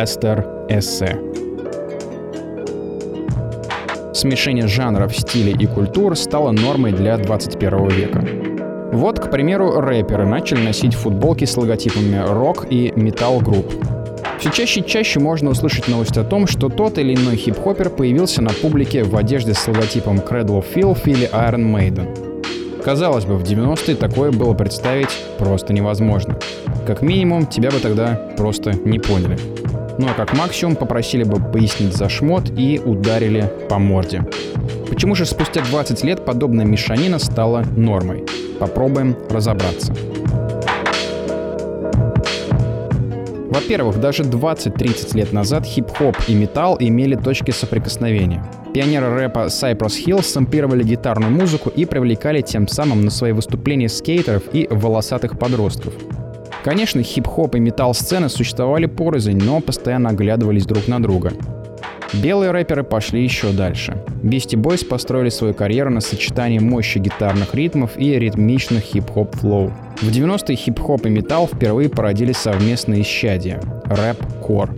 Лестер 0.00 0.46
Эссе. 0.70 1.18
Смешение 4.14 4.66
жанров, 4.66 5.14
стилей 5.14 5.54
и 5.58 5.66
культур 5.66 6.16
стало 6.16 6.52
нормой 6.52 6.92
для 6.92 7.18
21 7.18 7.88
века. 7.88 8.24
Вот, 8.92 9.20
к 9.20 9.30
примеру, 9.30 9.78
рэперы 9.78 10.26
начали 10.26 10.62
носить 10.62 10.94
футболки 10.94 11.44
с 11.44 11.54
логотипами 11.54 12.16
рок 12.26 12.66
и 12.70 12.94
металл 12.96 13.40
групп. 13.40 13.70
Все 14.38 14.50
чаще 14.50 14.80
и 14.80 14.86
чаще 14.86 15.20
можно 15.20 15.50
услышать 15.50 15.86
новость 15.86 16.16
о 16.16 16.24
том, 16.24 16.46
что 16.46 16.70
тот 16.70 16.96
или 16.96 17.14
иной 17.14 17.36
хип-хоппер 17.36 17.90
появился 17.90 18.40
на 18.40 18.52
публике 18.52 19.02
в 19.02 19.14
одежде 19.16 19.52
с 19.52 19.68
логотипом 19.68 20.16
Cradle 20.20 20.62
of 20.62 20.64
Filth 20.74 21.02
или 21.04 21.28
Iron 21.30 21.70
Maiden. 21.70 22.82
Казалось 22.82 23.26
бы, 23.26 23.36
в 23.36 23.42
90-е 23.42 23.96
такое 23.96 24.32
было 24.32 24.54
представить 24.54 25.10
просто 25.36 25.74
невозможно. 25.74 26.38
Как 26.86 27.02
минимум, 27.02 27.46
тебя 27.46 27.70
бы 27.70 27.80
тогда 27.80 28.18
просто 28.38 28.72
не 28.72 28.98
поняли. 28.98 29.36
Ну 30.00 30.08
а 30.08 30.14
как 30.14 30.34
максимум 30.34 30.76
попросили 30.76 31.24
бы 31.24 31.38
пояснить 31.38 31.94
за 31.94 32.08
шмот 32.08 32.58
и 32.58 32.80
ударили 32.82 33.52
по 33.68 33.78
морде. 33.78 34.24
Почему 34.88 35.14
же 35.14 35.26
спустя 35.26 35.60
20 35.60 36.02
лет 36.04 36.24
подобная 36.24 36.64
мешанина 36.64 37.18
стала 37.18 37.64
нормой? 37.76 38.24
Попробуем 38.58 39.14
разобраться. 39.28 39.94
Во-первых, 43.50 44.00
даже 44.00 44.22
20-30 44.22 45.16
лет 45.18 45.34
назад 45.34 45.66
хип-хоп 45.66 46.16
и 46.28 46.34
металл 46.34 46.78
имели 46.80 47.14
точки 47.14 47.50
соприкосновения. 47.50 48.42
Пионеры 48.72 49.14
рэпа 49.14 49.48
Cypress 49.48 50.02
Hill 50.02 50.22
сэмпировали 50.22 50.82
гитарную 50.82 51.30
музыку 51.30 51.68
и 51.68 51.84
привлекали 51.84 52.40
тем 52.40 52.68
самым 52.68 53.02
на 53.02 53.10
свои 53.10 53.32
выступления 53.32 53.90
скейтеров 53.90 54.44
и 54.54 54.66
волосатых 54.70 55.38
подростков. 55.38 55.92
Конечно, 56.62 57.02
хип-хоп 57.02 57.54
и 57.54 57.60
металл-сцены 57.60 58.28
существовали 58.28 58.86
порознь, 58.86 59.38
но 59.42 59.60
постоянно 59.60 60.10
оглядывались 60.10 60.66
друг 60.66 60.88
на 60.88 61.02
друга. 61.02 61.32
Белые 62.12 62.50
рэперы 62.50 62.82
пошли 62.82 63.22
еще 63.22 63.52
дальше. 63.52 64.02
Beastie 64.22 64.60
Boys 64.60 64.84
построили 64.84 65.28
свою 65.28 65.54
карьеру 65.54 65.90
на 65.90 66.00
сочетании 66.00 66.58
мощи 66.58 66.98
гитарных 66.98 67.54
ритмов 67.54 67.92
и 67.96 68.18
ритмичных 68.18 68.82
хип-хоп 68.82 69.36
флоу. 69.36 69.72
В 70.02 70.08
90-е 70.08 70.56
хип-хоп 70.56 71.06
и 71.06 71.08
металл 71.08 71.46
впервые 71.46 71.88
породили 71.88 72.32
совместные 72.32 73.02
исчадия— 73.02 73.60
рэп-кор. 73.84 74.74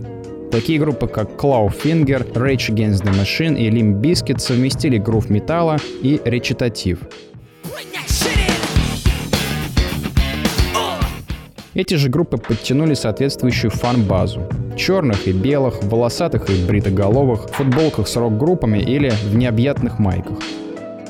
Такие 0.51 0.79
группы, 0.79 1.07
как 1.07 1.31
Clawfinger, 1.31 2.33
Rage 2.33 2.69
Against 2.69 3.03
the 3.03 3.11
Machine 3.19 3.57
и 3.57 3.69
Limp 3.71 3.99
Bizkit 3.99 4.37
совместили 4.37 4.99
грув 4.99 5.31
металла 5.31 5.77
и 6.03 6.21
речитатив. 6.23 6.99
Эти 11.73 11.95
же 11.95 12.07
группы 12.07 12.37
подтянули 12.37 12.93
соответствующую 12.93 13.71
фан-базу. 13.71 14.41
Черных 14.77 15.27
и 15.27 15.31
белых, 15.31 15.83
волосатых 15.83 16.47
и 16.51 16.65
бритоголовых, 16.67 17.49
в 17.49 17.53
футболках 17.53 18.07
с 18.07 18.15
рок-группами 18.15 18.77
или 18.77 19.09
в 19.09 19.35
необъятных 19.35 19.97
майках. 19.97 20.37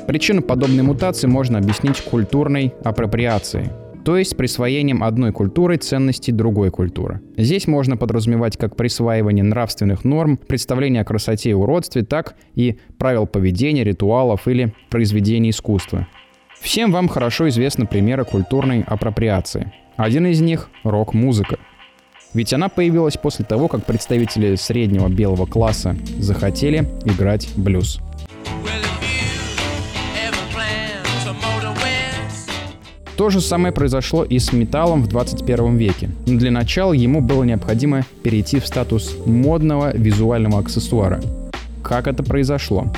Причину 0.06 0.40
подобной 0.40 0.82
мутации 0.82 1.26
можно 1.26 1.58
объяснить 1.58 2.00
культурной 2.00 2.72
апроприацией, 2.82 3.70
то 4.06 4.16
есть 4.16 4.36
присвоением 4.38 5.02
одной 5.02 5.32
культуры 5.32 5.76
ценностей 5.76 6.32
другой 6.32 6.70
культуры. 6.70 7.20
Здесь 7.36 7.66
можно 7.66 7.98
подразумевать 7.98 8.56
как 8.56 8.74
присваивание 8.74 9.44
нравственных 9.44 10.04
норм, 10.04 10.38
представление 10.38 11.02
о 11.02 11.04
красоте 11.04 11.50
и 11.50 11.54
уродстве, 11.54 12.02
так 12.04 12.36
и 12.54 12.78
правил 12.98 13.26
поведения, 13.26 13.84
ритуалов 13.84 14.48
или 14.48 14.74
произведений 14.88 15.50
искусства. 15.50 16.06
Всем 16.60 16.92
вам 16.92 17.08
хорошо 17.08 17.48
известны 17.48 17.86
примеры 17.86 18.24
культурной 18.24 18.82
апроприации– 18.82 19.72
один 19.96 20.26
из 20.26 20.40
них— 20.40 20.70
рок-музыка. 20.82 21.58
Ведь 22.32 22.52
она 22.52 22.68
появилась 22.68 23.16
после 23.16 23.44
того, 23.44 23.68
как 23.68 23.84
представители 23.84 24.56
среднего 24.56 25.08
белого 25.08 25.46
класса 25.46 25.96
захотели 26.18 26.88
играть 27.04 27.48
блюз. 27.54 28.00
То 33.16 33.30
же 33.30 33.40
самое 33.40 33.72
произошло 33.72 34.24
и 34.24 34.40
с 34.40 34.52
металлом 34.52 35.02
в 35.02 35.06
21 35.06 35.76
веке. 35.76 36.10
Но 36.26 36.36
для 36.36 36.50
начала 36.50 36.92
ему 36.92 37.20
было 37.20 37.44
необходимо 37.44 38.02
перейти 38.24 38.58
в 38.58 38.66
статус 38.66 39.16
модного 39.24 39.96
визуального 39.96 40.58
аксессуара. 40.58 41.20
Как 41.84 42.08
это 42.08 42.24
произошло? 42.24 42.88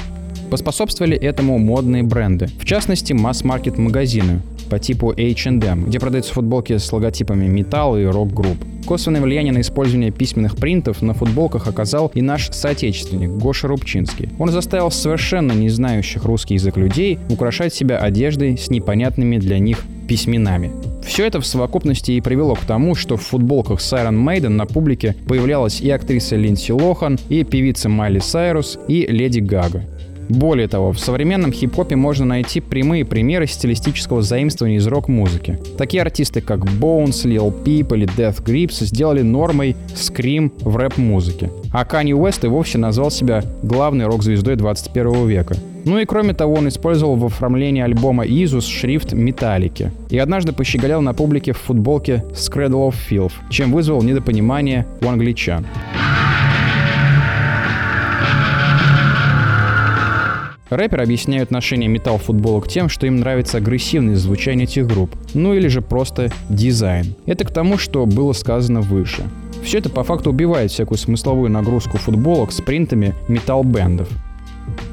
Поспособствовали 0.50 1.16
этому 1.16 1.58
модные 1.58 2.02
бренды, 2.02 2.46
в 2.46 2.64
частности 2.64 3.12
масс-маркет 3.12 3.78
магазины, 3.78 4.40
по 4.70 4.78
типу 4.78 5.12
H&M, 5.12 5.86
где 5.86 5.98
продаются 5.98 6.32
футболки 6.32 6.76
с 6.76 6.92
логотипами 6.92 7.46
металл 7.46 7.96
и 7.96 8.04
рок-групп. 8.04 8.56
Косвенное 8.86 9.20
влияние 9.20 9.52
на 9.52 9.60
использование 9.60 10.12
письменных 10.12 10.56
принтов 10.56 11.02
на 11.02 11.12
футболках 11.14 11.66
оказал 11.66 12.10
и 12.14 12.22
наш 12.22 12.50
соотечественник 12.52 13.30
Гоша 13.30 13.66
Рубчинский. 13.66 14.28
Он 14.38 14.50
заставил 14.50 14.90
совершенно 14.90 15.52
не 15.52 15.68
знающих 15.68 16.24
русский 16.24 16.54
язык 16.54 16.76
людей 16.76 17.18
украшать 17.28 17.74
себя 17.74 17.98
одеждой 17.98 18.56
с 18.56 18.70
непонятными 18.70 19.38
для 19.38 19.58
них 19.58 19.80
письменами. 20.08 20.70
Все 21.04 21.26
это 21.26 21.40
в 21.40 21.46
совокупности 21.46 22.12
и 22.12 22.20
привело 22.20 22.54
к 22.54 22.60
тому, 22.60 22.94
что 22.94 23.16
в 23.16 23.22
футболках 23.22 23.80
с 23.80 23.92
Maiden 23.92 24.50
на 24.50 24.66
публике 24.66 25.16
появлялась 25.28 25.80
и 25.80 25.90
актриса 25.90 26.36
Линдси 26.36 26.72
Лохан, 26.72 27.18
и 27.28 27.44
певица 27.44 27.88
Майли 27.88 28.18
Сайрус, 28.18 28.78
и 28.88 29.06
Леди 29.06 29.40
Гага. 29.40 29.84
Более 30.28 30.68
того, 30.68 30.92
в 30.92 30.98
современном 30.98 31.52
хип-хопе 31.52 31.96
можно 31.96 32.24
найти 32.24 32.60
прямые 32.60 33.04
примеры 33.04 33.46
стилистического 33.46 34.22
заимствования 34.22 34.76
из 34.78 34.86
рок-музыки. 34.86 35.58
Такие 35.78 36.02
артисты, 36.02 36.40
как 36.40 36.60
Bones, 36.60 37.24
Lil 37.24 37.54
Peep 37.64 37.94
или 37.96 38.08
Death 38.08 38.42
Grips 38.44 38.84
сделали 38.84 39.22
нормой 39.22 39.76
скрим 39.94 40.52
в 40.60 40.76
рэп-музыке. 40.76 41.50
А 41.72 41.84
Kanye 41.84 42.14
Уэст 42.14 42.44
и 42.44 42.48
вовсе 42.48 42.78
назвал 42.78 43.10
себя 43.10 43.42
главной 43.62 44.06
рок-звездой 44.06 44.56
21 44.56 45.26
века. 45.28 45.56
Ну 45.84 45.98
и 45.98 46.04
кроме 46.04 46.34
того, 46.34 46.54
он 46.54 46.66
использовал 46.66 47.14
в 47.14 47.24
оформлении 47.26 47.80
альбома 47.80 48.26
Izus 48.26 48.62
шрифт 48.62 49.12
металлики. 49.12 49.92
И 50.10 50.18
однажды 50.18 50.52
пощеголял 50.52 51.00
на 51.00 51.14
публике 51.14 51.52
в 51.52 51.58
футболке 51.58 52.24
Scradle 52.32 52.90
of 52.90 52.94
Filth, 53.08 53.34
чем 53.50 53.72
вызвал 53.72 54.02
недопонимание 54.02 54.84
у 55.02 55.08
англичан. 55.08 55.64
Рэперы 60.68 61.04
объясняют 61.04 61.52
ношение 61.52 61.88
металл-футболок 61.88 62.66
тем, 62.66 62.88
что 62.88 63.06
им 63.06 63.16
нравится 63.16 63.58
агрессивное 63.58 64.16
звучание 64.16 64.64
этих 64.64 64.88
групп, 64.88 65.14
ну 65.32 65.54
или 65.54 65.68
же 65.68 65.80
просто 65.80 66.30
дизайн. 66.48 67.14
Это 67.24 67.44
к 67.44 67.52
тому, 67.52 67.78
что 67.78 68.04
было 68.04 68.32
сказано 68.32 68.80
выше. 68.80 69.22
Все 69.62 69.78
это 69.78 69.90
по 69.90 70.02
факту 70.02 70.30
убивает 70.30 70.72
всякую 70.72 70.98
смысловую 70.98 71.50
нагрузку 71.50 71.98
футболок 71.98 72.50
с 72.50 72.60
принтами 72.60 73.14
металл-бендов. 73.28 74.08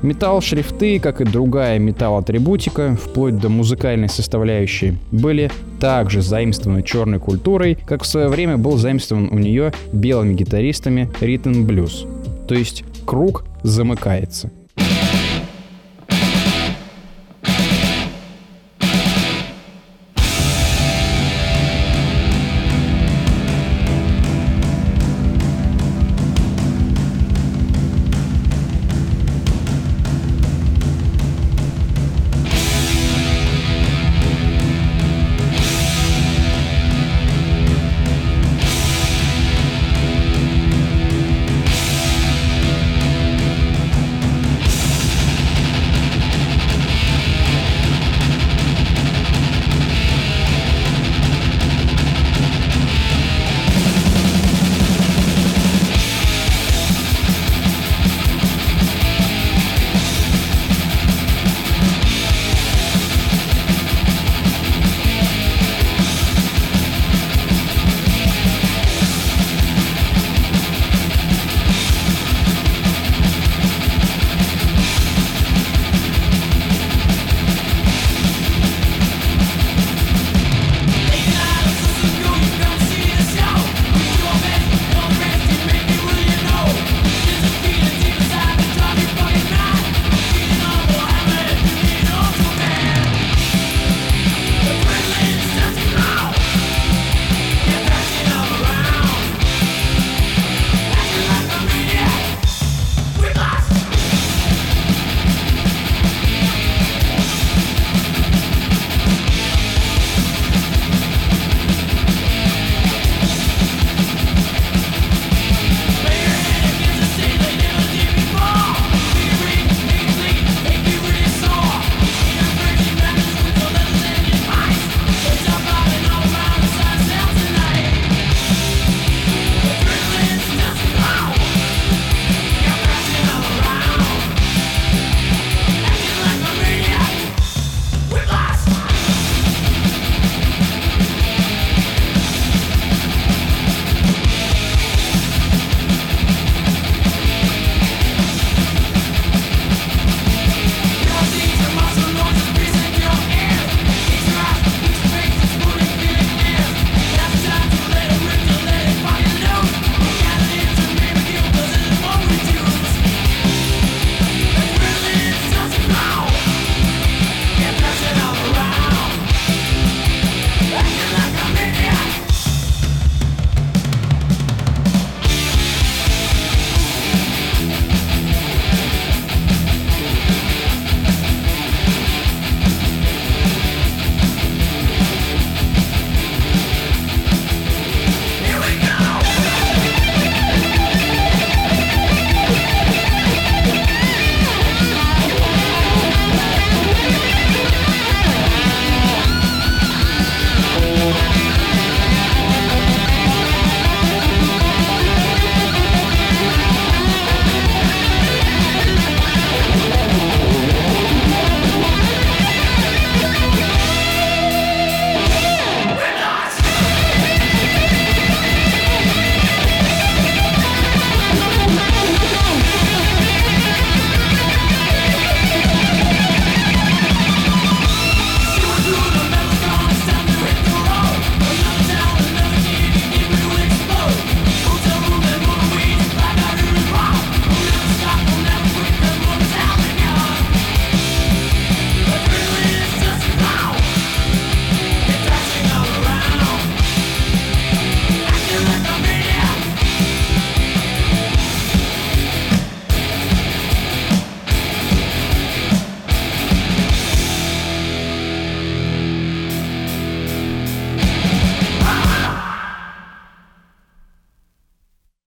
Металл-шрифты, 0.04 1.00
как 1.00 1.22
и 1.22 1.26
другая 1.26 1.80
металл-атрибутика, 1.80 2.96
вплоть 2.96 3.40
до 3.40 3.50
музыкальной 3.50 4.10
составляющей, 4.10 4.98
были 5.12 5.50
также 5.80 6.22
заимствованы 6.22 6.84
черной 6.84 7.20
культурой, 7.20 7.80
как 7.86 8.04
в 8.04 8.08
свое 8.08 8.28
время 8.28 8.58
был 8.58 8.78
заимствован 8.78 9.30
у 9.32 9.40
нее 9.40 9.74
белыми 9.92 10.36
гитаристами 10.36 11.10
ритм 11.20 11.66
блюз. 11.66 12.06
То 12.48 12.54
есть 12.54 12.84
круг 13.06 13.46
замыкается. 13.64 14.52